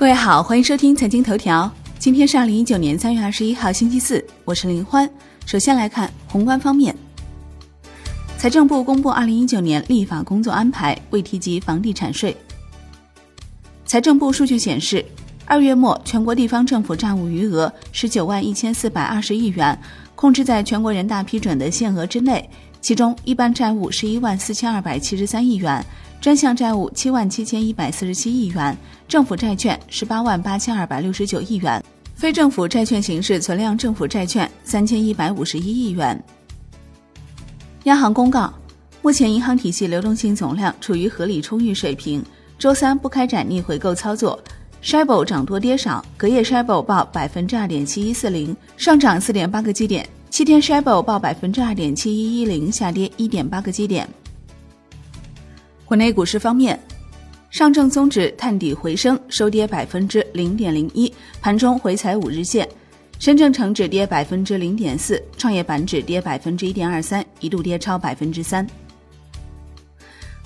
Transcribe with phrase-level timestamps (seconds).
[0.00, 1.70] 各位好，欢迎收听财经头条。
[1.98, 5.06] 今天是二零一九年三月二十一号，星期四，我是林欢。
[5.44, 6.96] 首先来看宏观方面，
[8.38, 12.34] 财政部公布二零一九年立法工作安排，未提及房地产税。
[13.84, 15.04] 财政部数据显示，
[15.44, 19.78] 二月末全国地方政府债务余额十九万一千四百二十亿元，
[20.14, 22.48] 控制在全国人大批准的限额之内。
[22.80, 25.84] 其中，一般债务十一万四千二百七十三亿元。
[26.20, 28.76] 专项债务七万七千一百四十七亿元，
[29.08, 31.82] 政府债券十八万八千二百六十九亿元，
[32.14, 36.22] 非政府债券形式存量政府债券三千一百五十一亿元。
[37.84, 38.52] 央行公告，
[39.00, 42.22] 目前银行体系流动性总量处于合理充裕水平，
[42.58, 44.38] 周三不开展逆回购操作。
[44.82, 50.92] s h i b o 涨多跌少，隔夜 s h i b o 报百分之二点七一四零，上涨四点八个基点；七天 s h i b
[50.92, 54.06] o 报百分之二点七一一零，下跌一点八个基点。
[55.90, 56.78] 国内股市方面，
[57.50, 62.64] 上证综指探底回升，收跌百分之零点零一，盘中回踩五日线；
[63.18, 68.64] 深证成指跌百分之零点四，创业板指跌百分之一点二三，一度跌超百分之三。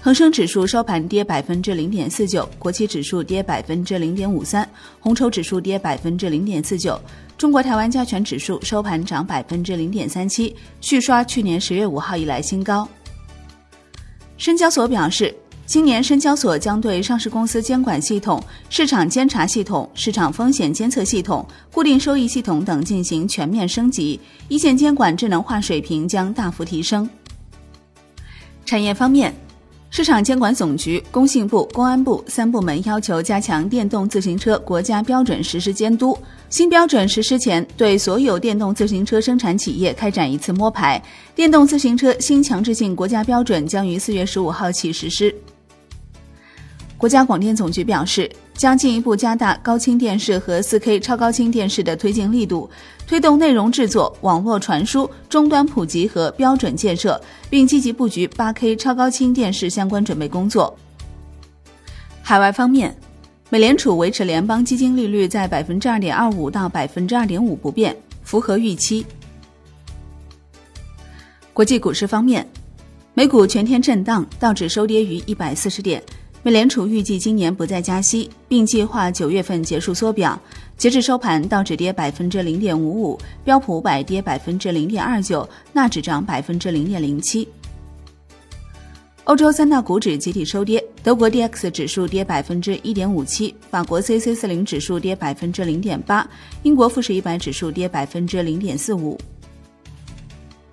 [0.00, 4.68] 恒生指数收盘跌百分之零点四九，国企指数跌百分之零点五三，
[5.00, 6.96] 红筹指数跌百分之零点四九，
[7.36, 12.88] 中国台湾加权指数收盘涨百分之零点三七，续刷去年十月五号以来新高。
[14.36, 15.34] 深交所表示，
[15.66, 27.08] 今年深交所将对上市公司监管系统、市场监察系统、市场风险监测系统、固定收益系统等进行全面升级，一线监管智能化水平将大幅提升。
[28.64, 29.32] 产业方面。
[29.92, 36.16] 市场监管总局、工信部、公安部三部门要求加强电动自行车国家标准实施监督。
[36.48, 41.00] 新标准实施前，对所有电动自行车生产企业开展一次摸排。
[41.34, 45.34] 电动自行车新强制性国家标准将于四月十五号起实施。
[47.02, 52.70] 国家广电总局表示，将进一步加大高清电视和 4K 超高清电视的推进力度，
[53.08, 57.20] 推动内容制作、网络传输、终端普及和标准建设，
[57.50, 60.78] 并积极布局 8K 超高清电视相关准备工作。
[62.22, 62.96] 海外方面，
[63.50, 69.04] 美联储维持联邦基金利率在百分之二点二五到百分之二点五不变，符合预期。
[71.52, 72.48] 国际股市方面，
[73.12, 76.00] 美股全天震荡，道指收跌于一百四十点。
[76.44, 80.36] 美联储预计今年不再加息，并计划九月份结束缩表。
[80.76, 87.46] 截至收盘，道指跌百分之零点五五，标普五百跌百分之零点二九，纳指涨百分之零点零七。
[89.22, 96.28] 欧洲三大股指集体收跌，德国 D X 指数跌百分之一点五七，法国 C C 四零指数跌百分之零点八，
[96.64, 99.16] 英国富时一百指数跌百分之零点四五。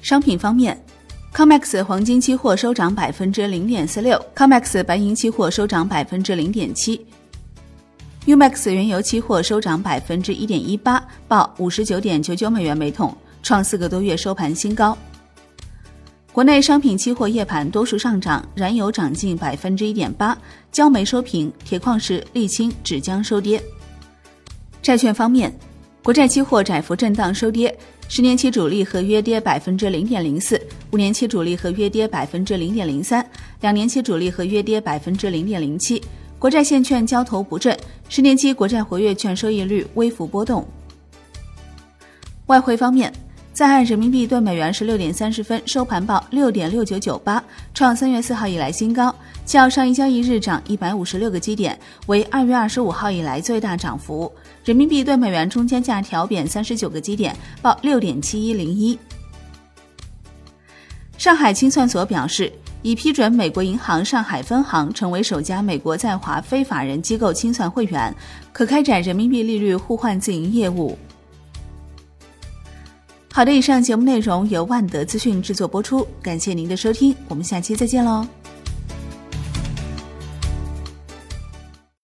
[0.00, 0.82] 商品方面。
[1.34, 7.06] Comex 黄金期货收涨百分之零点四六，Comex 白银期货收涨百分之零点七
[8.26, 14.96] ，Umax 原油期货收涨百分之一点一八，报五十九点九九美元每桶，创四个多月收盘新高。
[16.32, 20.36] 国内商品期货夜盘多数上涨，燃油涨近百分之一点八，
[20.72, 23.62] 焦煤收平，铁矿石、沥青、纸浆收跌。
[24.82, 25.56] 债券方面。
[26.08, 30.58] 国债期货窄幅震荡收跌，十年期主力合约跌百分之零点零四，
[30.90, 33.22] 五年期主力合约跌百分之零点零三，
[33.60, 36.02] 两年期主力合约跌百分之零点零七。
[36.38, 40.66] 国债现券交投不振，十年期国债活跃券收益率微幅波动。
[42.46, 43.12] 外汇方面。
[43.50, 47.42] 在岸人民币兑美元十六点三十分收盘报六点六九九八，
[47.74, 49.12] 创三月四号以来新高，
[49.48, 54.30] 较上一交易日涨一百五十六个基点，为二月二十五号以来最大涨幅。
[54.62, 58.98] 人民币兑美元中间价调贬三十九个基点，报六点七一零一。
[61.16, 68.14] 上海清算所表示，已批准美国银行上海分行成为首家美国在华非法人机构清算会员，
[68.52, 70.98] 可开展人民币利率互换自营业务。
[73.32, 78.26] 好的，以上节目内容由万德资讯制作播出，感谢您的收听，我们下期再见喽。